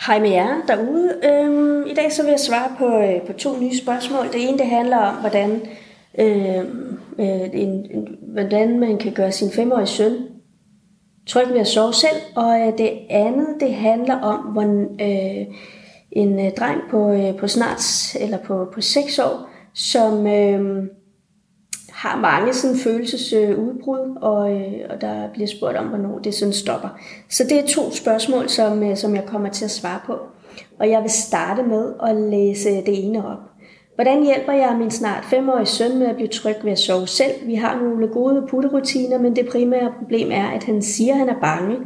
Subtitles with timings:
[0.00, 1.20] Hej med jer derude.
[1.24, 4.26] Øhm, I dag så vil jeg svare på, øh, på to nye spørgsmål.
[4.32, 5.62] Det ene det handler om, hvordan,
[6.18, 6.58] øh,
[7.18, 10.16] øh, en, en, hvordan man kan gøre sin femårige søn
[11.26, 12.16] tryg ved at sove selv.
[12.36, 15.46] Og øh, det andet det handler om, hvordan øh,
[16.12, 20.84] en øh, dreng på, øh, på snart eller på, på 6 år, som øh,
[22.04, 26.88] har mange sådan følelsesudbrud, og, øh, og der bliver spurgt om, hvornår det sådan stopper.
[27.30, 30.18] Så det er to spørgsmål, som, øh, som jeg kommer til at svare på.
[30.78, 33.38] Og jeg vil starte med at læse det ene op.
[33.94, 37.32] Hvordan hjælper jeg min snart femårige søn med at blive tryg ved at sove selv?
[37.46, 41.28] Vi har nogle gode putterutiner, men det primære problem er, at han siger, at han
[41.28, 41.76] er bange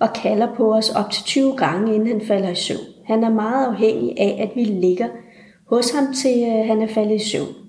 [0.00, 2.80] og kalder på os op til 20 gange, inden han falder i søvn.
[3.06, 5.08] Han er meget afhængig af, at vi ligger
[5.70, 7.67] hos ham, til øh, han er faldet i søvn.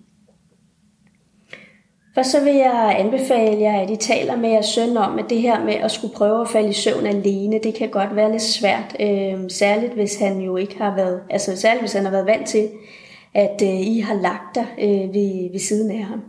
[2.19, 5.41] Og så vil jeg anbefale jer, at I taler med jeres søn om, at det
[5.41, 8.41] her med at skulle prøve at falde i søvn alene, det kan godt være lidt
[8.41, 8.95] svært.
[8.99, 12.47] Øh, særligt hvis han jo ikke har været, altså særligt hvis han har været vant
[12.47, 12.69] til,
[13.33, 16.21] at øh, I har lagt dig øh, ved, ved siden af ham.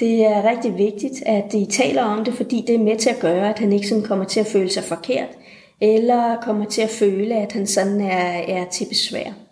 [0.00, 3.20] Det er rigtig vigtigt, at I taler om det, fordi det er med til at
[3.20, 5.28] gøre, at han ikke sådan kommer til at føle sig forkert,
[5.80, 9.45] eller kommer til at føle, at han sådan er, er til besvær.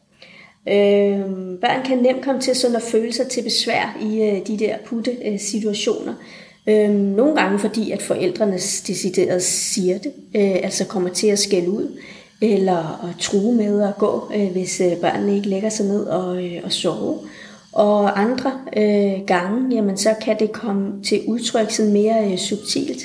[0.68, 1.20] Øh,
[1.60, 4.76] børn kan nemt komme til sådan at føle sig til besvær i øh, de der
[4.86, 6.14] putte-situationer.
[6.68, 11.38] Øh, øhm, nogle gange fordi, at forældrene decideret siger det, øh, altså kommer til at
[11.38, 11.98] skælde ud,
[12.40, 16.44] eller at true med at gå, øh, hvis øh, børnene ikke lægger sig ned og,
[16.44, 17.18] øh, og sove.
[17.72, 23.02] Og andre øh, gange, jamen, så kan det komme til udtryk sådan mere øh, subtilt,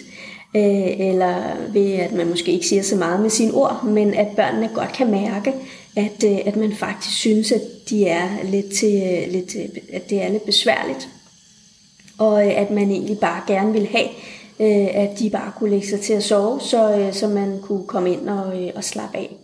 [0.55, 1.35] øh, eller
[1.73, 4.93] ved at man måske ikke siger så meget med sine ord, men at børnene godt
[4.93, 5.53] kan mærke,
[5.95, 10.09] at, øh, at man faktisk synes, at de er lidt til, øh, lidt, øh, at
[10.09, 11.09] det er lidt besværligt,
[12.17, 14.07] og at man egentlig bare gerne vil have,
[14.95, 18.29] at de bare kunne lægge sig til at sove, så, så man kunne komme ind
[18.29, 19.35] og, og slappe af.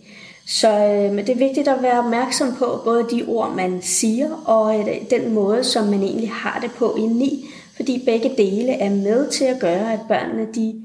[0.48, 0.70] Så
[1.14, 5.34] men det er vigtigt at være opmærksom på både de ord, man siger, og den
[5.34, 9.60] måde, som man egentlig har det på indeni, fordi begge dele er med til at
[9.60, 10.85] gøre, at børnene de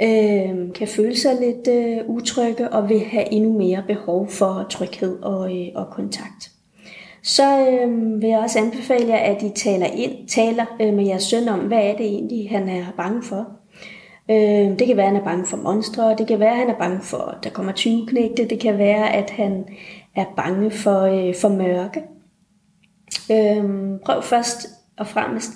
[0.00, 5.22] øh, kan føle sig lidt øh, utrygge og vil have endnu mere behov for tryghed
[5.22, 6.50] og, øh, og kontakt.
[7.22, 11.22] Så øh, vil jeg også anbefale jer, at I taler ind, taler øh, med jeres
[11.22, 13.46] søn om, hvad er det egentlig, han er bange for.
[14.30, 16.70] Øh, det kan være, at han er bange for monstre, det kan være, at han
[16.70, 19.64] er bange for, at der kommer 20 knægte, det kan være, at han
[20.16, 22.02] er bange for, øh, for mørke.
[23.32, 23.64] Øh,
[24.04, 25.50] prøv først og fremmest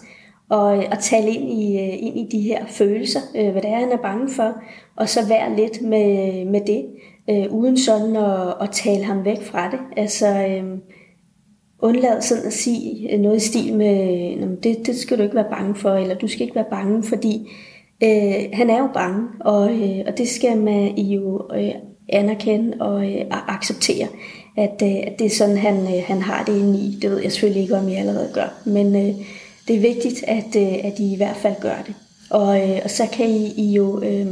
[0.49, 3.79] og, og tale ind i, øh, ind i de her følelser, øh, hvad det er,
[3.79, 4.55] han er bange for,
[4.97, 6.84] og så være lidt med, med det,
[7.31, 9.79] øh, uden sådan at, at tale ham væk fra det.
[9.97, 10.79] Altså øh,
[11.79, 15.75] undlad sådan at sige noget i stil med, det, det skal du ikke være bange
[15.75, 17.51] for, eller du skal ikke være bange, fordi
[18.03, 21.75] øh, han er jo bange, og, øh, og det skal man jo øh,
[22.09, 24.07] anerkende og øh, acceptere,
[24.57, 26.99] at, øh, at det er sådan, han, øh, han har det inde i.
[27.03, 28.97] Det ved jeg selvfølgelig ikke, om jeg allerede gør, men...
[28.97, 29.15] Øh,
[29.69, 31.94] det er vigtigt, at, øh, at I i hvert fald gør det.
[32.31, 34.27] Og, øh, og så kan I, I jo øh,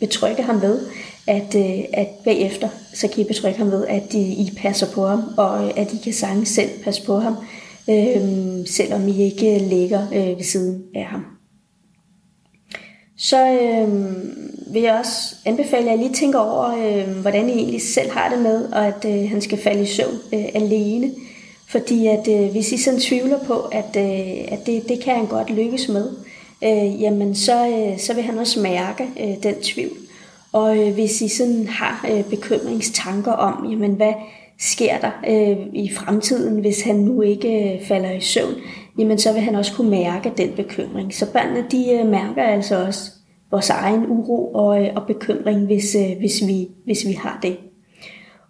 [0.00, 0.80] betrygge ham ved,
[1.26, 5.06] at, øh, at bagefter, så kan I betrygge ham ved, at I, I passer på
[5.06, 7.36] ham, og øh, at I kan sange selv passe på ham,
[7.90, 11.24] øh, selvom I ikke ligger øh, ved siden af ham.
[13.16, 13.88] Så øh,
[14.74, 18.34] vil jeg også anbefale, at I lige tænker over, øh, hvordan I egentlig selv har
[18.34, 21.10] det med, og at øh, han skal falde i søvn øh, alene.
[21.68, 25.26] Fordi at øh, hvis I sådan tvivler på, at, øh, at det, det kan han
[25.26, 26.10] godt lykkes med,
[26.64, 29.96] øh, jamen så, øh, så vil han også mærke øh, den tvivl.
[30.52, 34.12] Og øh, hvis I sådan har øh, bekymringstanker om, jamen hvad
[34.58, 38.54] sker der øh, i fremtiden, hvis han nu ikke øh, falder i søvn,
[38.98, 41.14] jamen så vil han også kunne mærke den bekymring.
[41.14, 43.10] Så børnene de øh, mærker altså også
[43.50, 47.56] vores egen uro og, øh, og bekymring, hvis, øh, hvis, vi, hvis vi har det.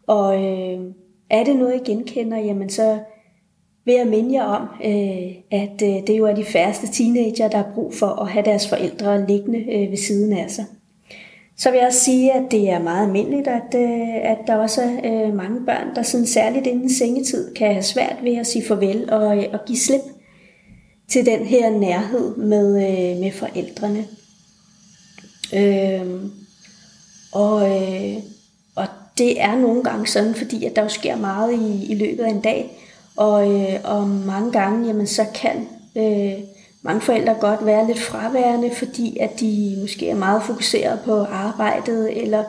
[0.07, 0.81] Og øh,
[1.31, 2.99] er det noget, I genkender, jamen så
[3.85, 7.57] vil jeg minde jer om, øh, at øh, det jo er de færreste teenager, der
[7.57, 10.65] har brug for at have deres forældre liggende øh, ved siden af sig.
[11.57, 14.83] Så vil jeg også sige, at det er meget almindeligt, at, øh, at der også
[14.83, 18.65] er øh, mange børn, der sådan særligt inden sengetid kan have svært ved at sige
[18.65, 20.01] farvel og, øh, og give slip
[21.09, 22.75] til den her nærhed med,
[23.21, 24.05] med forældrene.
[25.55, 26.21] Øh,
[27.33, 28.17] og, øh,
[29.19, 32.31] det er nogle gange sådan, fordi at der jo sker meget i, i løbet af
[32.31, 32.79] en dag,
[33.17, 36.33] og, øh, og mange gange, jamen, så kan øh,
[36.83, 42.23] mange forældre godt være lidt fraværende, fordi at de måske er meget fokuseret på arbejdet,
[42.23, 42.45] eller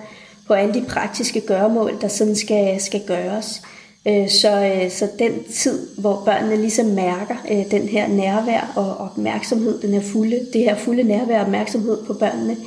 [0.47, 3.61] på alle de praktiske gøremål, der sådan skal, skal gøres.
[4.07, 8.97] Øh, så, øh, så den tid, hvor børnene ligesom mærker øh, den her nærvær og
[8.97, 12.57] opmærksomhed, den her fulde, det her fulde nærvær og opmærksomhed på børnene,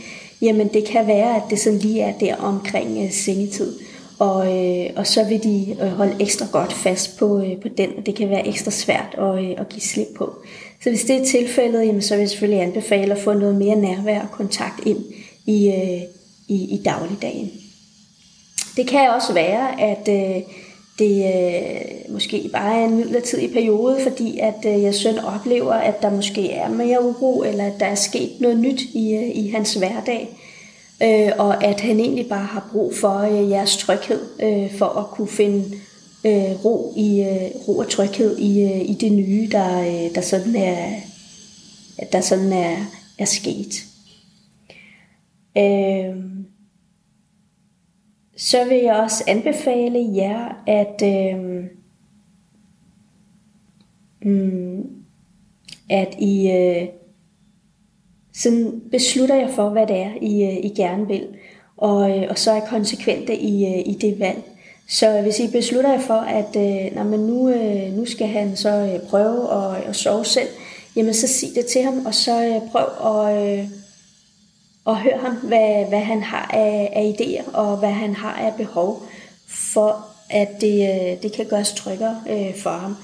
[0.43, 3.79] jamen det kan være, at det sådan lige er der omkring øh, sengetid.
[4.19, 7.91] og, øh, og så vil de øh, holde ekstra godt fast på, øh, på den,
[7.99, 10.35] og det kan være ekstra svært at, øh, at give slip på.
[10.83, 13.77] Så hvis det er tilfældet, jamen, så vil jeg selvfølgelig anbefale at få noget mere
[13.77, 15.05] nærvær og kontakt ind
[15.47, 16.03] i, øh,
[16.49, 17.51] i, i dagligdagen.
[18.77, 20.43] Det kan også være, at øh,
[20.99, 26.03] det øh, måske bare er en midlertidig periode, fordi at øh, jeg søn oplever, at
[26.03, 29.49] der måske er mere uro, eller at der er sket noget nyt i, øh, i
[29.49, 30.29] hans hverdag,
[31.03, 35.07] øh, og at han egentlig bare har brug for øh, jeres tryghed, øh, for at
[35.07, 35.65] kunne finde
[36.27, 40.21] øh, ro, i, øh, ro og tryghed i, øh, i det nye, der, øh, der
[40.21, 40.91] sådan er,
[42.13, 42.77] der sådan er,
[43.19, 43.85] er sket.
[45.59, 46.17] Øh,
[48.43, 51.65] så vil jeg også anbefale jer, at, øh,
[54.23, 54.87] mm,
[55.91, 56.89] at I øh,
[58.35, 61.29] sådan beslutter jer for, hvad det er, I, øh, I gerne vil,
[61.77, 64.43] og, øh, og så er konsekvente i, øh, i det valg.
[64.89, 68.57] Så hvis I beslutter jer for, at øh, når man nu, øh, nu skal han
[68.57, 70.49] så øh, prøve at, at sove selv,
[70.97, 73.82] jamen så sig det til ham, og så øh, prøv at, øh,
[74.85, 78.55] og hør ham, hvad, hvad han har af, af idéer, og hvad han har af
[78.57, 79.03] behov,
[79.49, 82.97] for at det, øh, det kan gøres tryggere øh, for ham.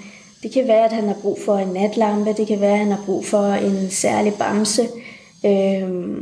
[0.43, 2.93] Det kan være, at han har brug for en natlampe, det kan være, at han
[2.93, 4.83] har brug for en særlig bamse,
[5.47, 6.19] øh,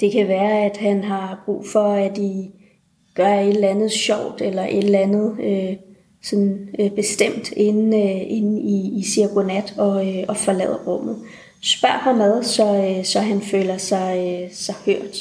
[0.00, 2.50] det kan være, at han har brug for, at I
[3.14, 5.76] gør et eller andet sjovt, eller et eller andet øh,
[6.22, 11.16] sådan, øh, bestemt, inden, øh, inden I, I siger godnat og, øh, og forlader rummet.
[11.62, 15.16] Spørg ham ad, så, øh, så han føler sig, øh, sig hørt.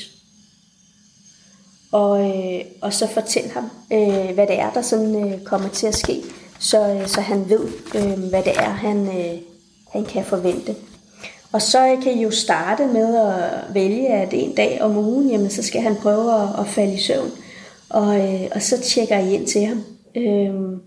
[1.92, 5.88] Og, øh, og så fortæl ham, øh, hvad det er, der sådan, øh, kommer til
[5.88, 6.24] at ske,
[6.60, 9.40] så, øh, så han ved, øh, hvad det er, han, øh,
[9.92, 10.76] han kan forvente.
[11.52, 15.30] Og så øh, kan I jo starte med at vælge, at en dag om ugen,
[15.30, 17.32] jamen, så skal han prøve at, at falde i søvn.
[17.90, 19.84] Og, øh, og så tjekker I ind til ham.
[20.16, 20.80] Øhm,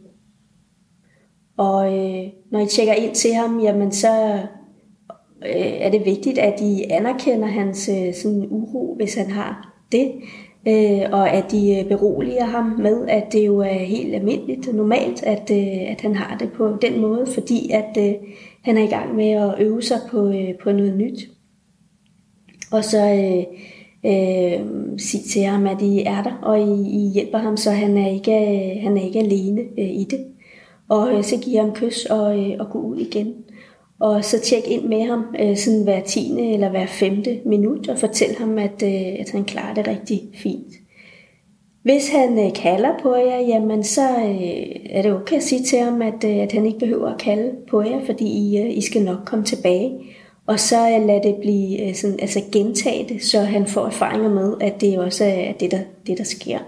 [1.57, 4.39] og øh, når I tjekker ind til ham, jamen så
[5.47, 10.13] Øh, er det vigtigt, at I anerkender hans øh, sådan uro, hvis han har det.
[10.69, 14.75] Øh, og at de øh, beroliger ham med, at det jo er helt almindeligt og
[14.75, 18.15] normalt, at, øh, at han har det på den måde, fordi at øh,
[18.63, 21.29] han er i gang med at øve sig på, øh, på noget nyt.
[22.73, 23.45] Og så øh,
[24.13, 24.61] øh,
[24.99, 28.11] sig til ham, at I er der, og I, I hjælper ham, så han er
[28.11, 28.33] ikke,
[28.81, 30.25] han er ikke alene øh, i det.
[30.89, 33.35] Og øh, så giver ham kys og, øh, og gå ud igen.
[34.03, 37.99] Og så tjek ind med ham øh, sådan hver tiende eller hver femte minut og
[37.99, 40.73] fortæl ham, at, øh, at han klarer det rigtig fint.
[41.83, 45.79] Hvis han øh, kalder på jer, jamen så øh, er det okay at sige til
[45.79, 48.81] ham, at, øh, at han ikke behøver at kalde på jer, fordi I, øh, I
[48.81, 49.93] skal nok komme tilbage.
[50.47, 54.31] Og så øh, lad det blive øh, sådan, altså gentage det, så han får erfaringer
[54.31, 56.59] med, at det også er det, der, det, der sker.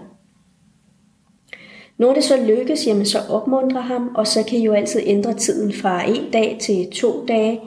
[1.97, 5.33] Når det så lykkes, jamen så opmuntrer ham, og så kan I jo altid ændre
[5.33, 7.59] tiden fra en dag til to dage,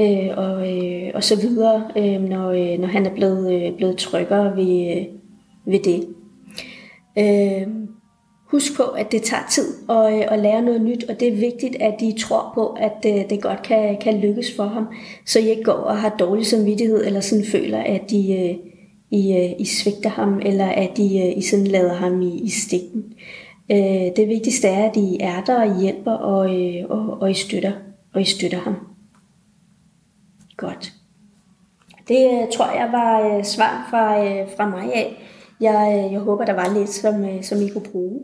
[0.00, 3.96] øh, og, øh, og så videre, øh, når, øh, når han er blevet, øh, blevet
[3.96, 5.06] tryggere ved, øh,
[5.66, 6.06] ved det.
[7.18, 7.66] Øh,
[8.50, 11.36] husk på, at det tager tid at, øh, at lære noget nyt, og det er
[11.36, 14.86] vigtigt, at de tror på, at øh, det godt kan, kan lykkes for ham,
[15.26, 18.56] så I ikke går og har dårlig samvittighed, eller sådan føler, at de, øh,
[19.10, 22.48] I, øh, I svigter ham, eller at de, øh, I sådan lader ham i, i
[22.48, 23.04] stikken.
[23.70, 27.30] Øh, Det vigtigste er, at I er der, og I hjælper, og, øh, og, og,
[27.30, 27.72] I, støtter,
[28.14, 28.76] og I støtter ham.
[30.56, 30.92] Godt.
[32.08, 34.18] Det øh, tror jeg var øh, svar fra,
[34.56, 35.16] fra mig af.
[35.60, 38.20] Jeg, jeg håber, der var lidt, som, som I kunne bruge.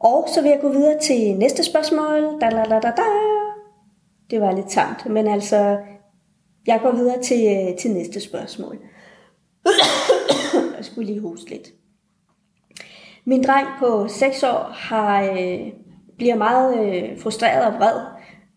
[0.00, 2.40] Og så vil jeg gå videre til næste spørgsmål.
[2.40, 3.02] Da, da, da, da, da.
[4.30, 5.78] Det var lidt tamt, men altså,
[6.66, 8.78] jeg går videre til, til næste spørgsmål.
[10.76, 11.68] jeg skulle lige hoste lidt.
[13.28, 15.72] Min dreng på 6 år har, øh,
[16.16, 18.00] bliver meget øh, frustreret og vred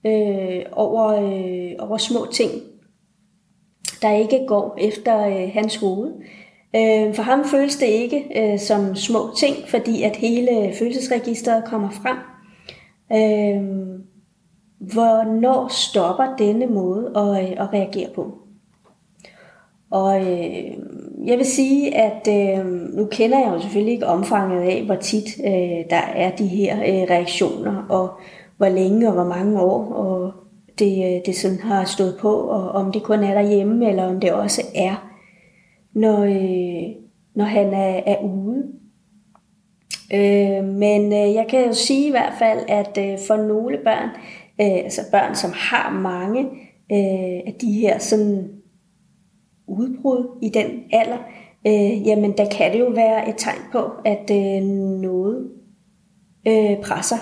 [0.05, 2.51] øh, over, øh, over små ting,
[4.01, 6.11] der ikke går efter øh, hans hoved.
[6.75, 11.89] Øh, for ham føles det ikke øh, som små ting, fordi at hele følelsesregisteret kommer
[11.89, 12.17] frem.
[13.11, 13.99] Øh,
[14.93, 18.38] hvornår stopper denne måde at, øh, at reagere på?
[19.91, 20.77] Og øh,
[21.25, 25.25] jeg vil sige, at øh, nu kender jeg jo selvfølgelig ikke omfanget af, hvor tit
[25.45, 28.09] øh, der er de her øh, reaktioner, og
[28.57, 30.33] hvor længe og hvor mange år, og
[30.79, 34.19] det, øh, det sådan har stået på, og om det kun er derhjemme, eller om
[34.19, 35.09] det også er
[35.93, 36.95] når, øh,
[37.35, 38.63] når han er, er ude.
[40.13, 44.09] Øh, men øh, jeg kan jo sige i hvert fald, at øh, for nogle børn,
[44.61, 46.41] øh, altså børn, som har mange
[46.91, 48.58] øh, af de her sådan
[49.69, 51.17] udbrud i den alder,
[51.67, 54.63] øh, jamen der kan det jo være et tegn på, at øh,
[55.01, 55.49] noget
[56.47, 57.17] øh, presser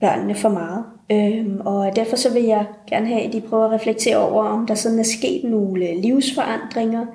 [0.00, 0.84] børnene for meget.
[1.12, 4.66] Øhm, og derfor så vil jeg gerne have, at de prøver at reflektere over, om
[4.66, 7.06] der sådan er sket nogle øh, livsforandringer.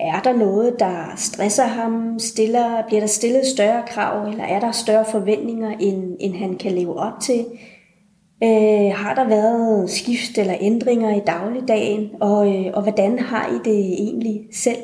[0.00, 2.18] Er der noget, der stresser ham?
[2.18, 6.72] Stiller, bliver der stillet større krav, eller er der større forventninger, end, end han kan
[6.72, 7.46] leve op til?
[8.44, 13.70] Øh, har der været skift eller ændringer i dagligdagen, og, øh, og hvordan har I
[13.70, 14.82] det egentlig selv?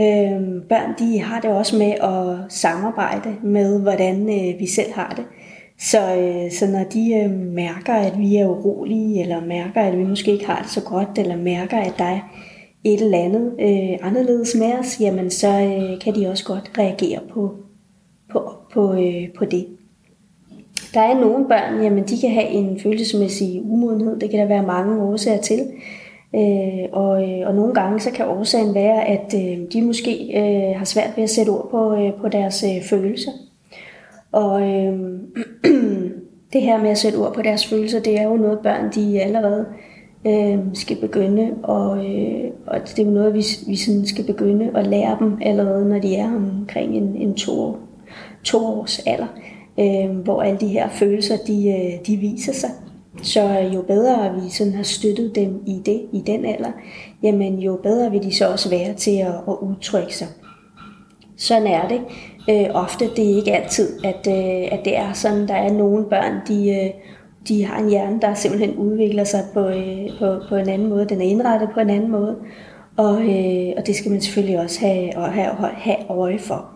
[0.00, 5.14] Øh, børn de har det også med at samarbejde med, hvordan øh, vi selv har
[5.16, 5.24] det.
[5.78, 10.04] Så, øh, så når de øh, mærker, at vi er urolige, eller mærker, at vi
[10.04, 12.20] måske ikke har det så godt, eller mærker, at der er
[12.84, 17.20] et eller andet øh, anderledes med os, jamen så øh, kan de også godt reagere
[17.32, 17.56] på,
[18.32, 19.66] på, på, øh, på det.
[20.94, 24.20] Der er nogle børn, jamen de kan have en følelsesmæssig umodenhed.
[24.20, 25.60] Det kan der være mange årsager til.
[26.34, 30.78] Øh, og, øh, og nogle gange så kan årsagen være, at øh, de måske øh,
[30.78, 33.30] har svært ved at sætte ord på, øh, på deres øh, følelser.
[34.32, 34.98] Og øh,
[36.52, 39.20] det her med at sætte ord på deres følelser, det er jo noget børn, de
[39.20, 39.66] allerede
[40.26, 44.70] øh, skal begynde, og, øh, og det er jo noget, vi, vi sådan skal begynde
[44.74, 47.76] at lære dem allerede, når de er omkring en, en to,
[48.44, 49.26] to års alder,
[49.78, 52.70] øh, hvor alle de her følelser, de, øh, de viser sig.
[53.22, 56.70] Så øh, jo bedre vi sådan har støttet dem i det, i den alder,
[57.22, 60.28] jamen jo bedre vil de så også være til at, at udtrykke sig.
[61.36, 62.00] Sådan er det.
[62.50, 65.48] Øh, ofte det er ikke altid, at, øh, at det er sådan.
[65.48, 66.90] Der er nogle børn, de, øh,
[67.48, 71.08] de har en hjerne, der simpelthen udvikler sig på, øh, på, på en anden måde.
[71.08, 72.36] Den er indrettet på en anden måde.
[72.96, 76.70] Og, øh, og det skal man selvfølgelig også have, have, have øje for.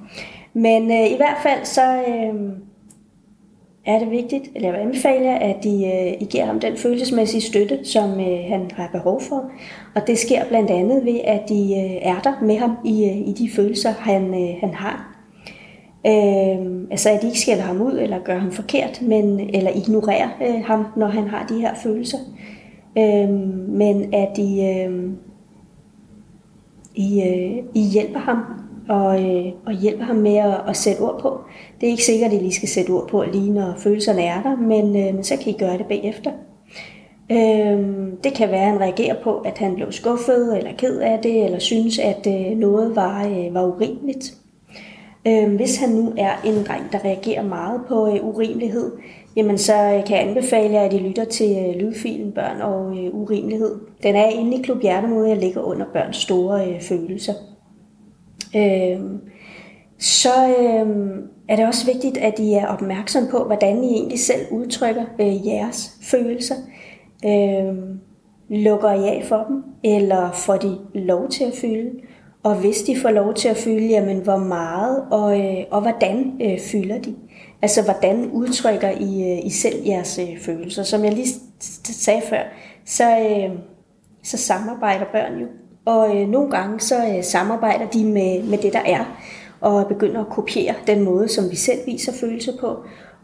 [0.52, 2.34] Men øh, i hvert fald så øh,
[3.88, 7.40] er det vigtigt, eller jeg vil anbefale at I, øh, I giver ham den følelsesmæssige
[7.40, 9.50] støtte, som øh, han har behov for.
[9.94, 13.32] Og det sker blandt andet ved, at I øh, er der med ham i, i
[13.32, 15.14] de følelser, han, han har.
[16.06, 20.28] Øh, altså at de ikke skælder ham ud eller gør ham forkert, men, eller ignorerer
[20.42, 22.18] øh, ham, når han har de her følelser.
[22.98, 23.28] Øh,
[23.68, 25.10] men at de, øh,
[26.94, 28.38] I, øh, I hjælper ham
[28.88, 31.40] og, øh, og hjælper ham med at, at sætte ord på.
[31.80, 34.42] Det er ikke sikkert, at I lige skal sætte ord på lige når følelserne er
[34.42, 36.30] der, men, øh, men så kan I gøre det bagefter.
[37.32, 37.78] Øh,
[38.24, 41.44] det kan være, at han reagerer på, at han blev skuffet eller ked af det,
[41.44, 44.34] eller synes, at øh, noget var, øh, var urimeligt.
[45.26, 48.92] Øh, hvis han nu er en dreng, der reagerer meget på øh, urimelighed,
[49.36, 52.98] jamen så øh, kan jeg anbefale jer, at I lytter til øh, lydfilen Børn og
[52.98, 53.74] øh, Urimelighed.
[54.02, 57.32] Den er inde i Klub Hjertemode, jeg ligger under børns store øh, følelser.
[58.56, 59.00] Øh,
[59.98, 60.86] så øh,
[61.48, 65.46] er det også vigtigt, at I er opmærksom på, hvordan I egentlig selv udtrykker øh,
[65.46, 66.54] jeres følelser.
[67.24, 67.74] Øh,
[68.48, 71.90] lukker I af for dem, eller får de lov til at fylde?
[72.42, 76.32] Og hvis de får lov til at fylde, jamen hvor meget og, øh, og hvordan
[76.42, 77.14] øh, fylder de?
[77.62, 80.82] Altså hvordan udtrykker I, øh, I selv jeres øh, følelser?
[80.82, 81.28] Som jeg lige
[81.84, 82.42] sagde før,
[82.84, 83.58] så, øh,
[84.22, 85.46] så samarbejder børn jo.
[85.88, 89.04] Og øh, nogle gange så øh, samarbejder de med, med det, der er,
[89.60, 92.76] og begynder at kopiere den måde, som vi selv viser følelser på.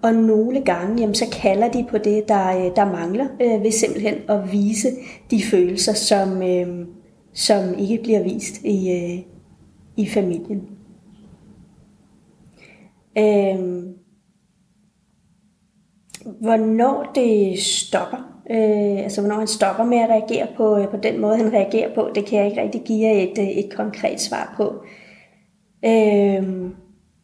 [0.03, 3.71] Og nogle gange, jamen, så kalder de på det, der, øh, der mangler, øh, ved
[3.71, 4.89] simpelthen at vise
[5.31, 6.87] de følelser, som, øh,
[7.33, 9.25] som ikke bliver vist i, øh,
[9.97, 10.69] i familien.
[13.19, 13.85] Øh,
[16.41, 21.21] hvornår det stopper, øh, altså hvornår han stopper med at reagere på, øh, på den
[21.21, 24.21] måde, han reagerer på, det kan jeg ikke rigtig give jer et, øh, et konkret
[24.21, 24.85] svar på.
[25.85, 26.71] Øh,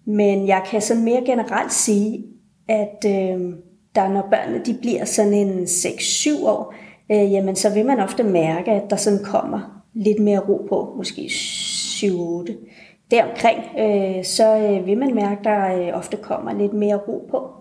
[0.05, 2.25] men jeg kan sådan mere generelt sige,
[2.69, 3.41] at øh,
[3.95, 6.75] der når børnene de bliver sådan en 6-7 år,
[7.13, 10.95] øh, jamen så vil man ofte mærke, at der sådan kommer lidt mere ro på,
[10.97, 12.53] måske 7-8.
[13.11, 17.29] Deromkring, øh, så øh, vil man mærke, at der øh, ofte kommer lidt mere ro
[17.31, 17.60] på.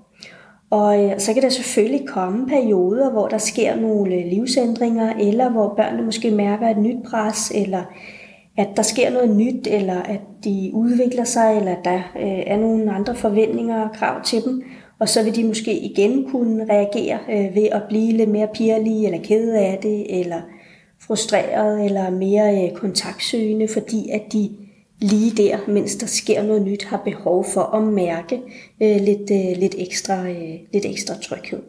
[0.69, 5.49] Og øh, så kan der selvfølgelig komme perioder, hvor der sker nogle øh, livsændringer, eller
[5.49, 7.83] hvor børnene måske mærker et nyt pres, eller
[8.57, 12.57] at der sker noget nyt, eller at de udvikler sig, eller at der øh, er
[12.57, 14.63] nogle andre forventninger og krav til dem.
[14.99, 19.05] Og så vil de måske igen kunne reagere øh, ved at blive lidt mere pirlige,
[19.05, 20.41] eller kede af det, eller
[21.01, 24.49] frustreret eller mere øh, kontaktsøgende, fordi at de
[25.01, 28.41] lige der, mens der sker noget nyt, har behov for at mærke
[28.81, 31.61] øh, lidt, øh, lidt, ekstra, øh, lidt ekstra tryghed.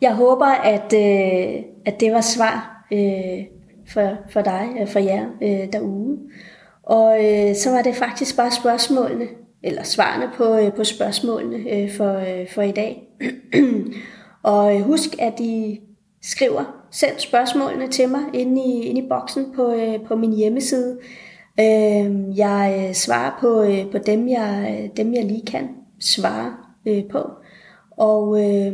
[0.00, 3.44] Jeg håber, at, øh, at det var svar øh,
[3.88, 6.18] for, for dig og for jer øh, derude.
[6.82, 9.26] Og øh, så var det faktisk bare spørgsmålene,
[9.62, 13.02] eller svarene på, øh, på spørgsmålene øh, for, øh, for i dag.
[14.42, 15.80] og øh, husk, at I
[16.22, 20.98] skriver Send spørgsmålene til mig inde i, inde i boksen på, øh, på min hjemmeside,
[21.60, 25.68] Øhm, øh, jeg svarer på, øh, på dem, jeg, øh, dem, jeg lige kan
[26.00, 26.56] svare
[26.86, 27.30] øh, på.
[27.90, 28.72] Og øh,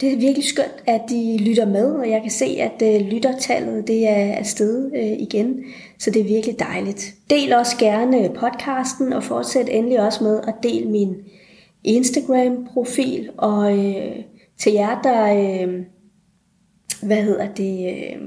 [0.00, 3.86] det er virkelig skønt, at de lytter med, og jeg kan se, at øh, lyttertallet
[3.86, 5.64] det er afsted øh, igen.
[5.98, 7.14] Så det er virkelig dejligt.
[7.30, 11.16] Del også gerne podcasten, og fortsæt endelig også med at dele min
[11.84, 13.30] Instagram-profil.
[13.36, 14.16] Og øh,
[14.58, 15.74] til jer, der øh,
[17.02, 18.20] hvad hedder det, øh,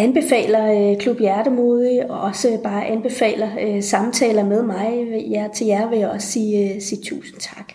[0.00, 5.90] anbefaler øh, Klub Hjertemodig, og også bare anbefaler øh, samtaler med mig, Jeg, til jer
[5.90, 7.72] vil jeg også sige, øh, sige tusind tak.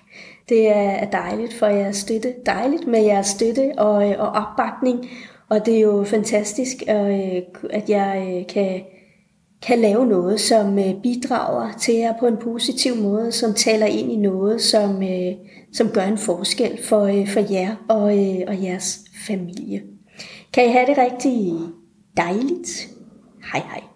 [0.49, 2.33] Det er dejligt for jeres støtte.
[2.45, 5.09] Dejligt med jeres støtte og, øh, og opbakning.
[5.49, 8.81] Og det er jo fantastisk, øh, at jeg øh, kan,
[9.67, 14.11] kan lave noget, som øh, bidrager til jer på en positiv måde, som taler ind
[14.11, 15.33] i noget, som, øh,
[15.73, 18.01] som gør en forskel for, øh, for jer og,
[18.47, 19.81] og jeres familie.
[20.53, 21.53] Kan I have det rigtige
[22.15, 22.89] dejligt?
[23.41, 23.94] Hej hej.